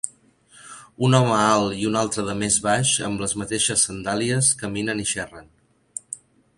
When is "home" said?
1.17-1.35